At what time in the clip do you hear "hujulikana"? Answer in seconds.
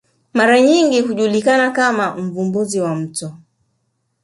1.01-1.71